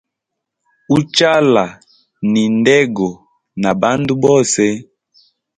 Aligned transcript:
Uchala 0.95 1.65
ni 2.31 2.43
ndego 2.59 3.09
na 3.61 3.69
bandu 3.81 4.13
bose. 4.23 4.63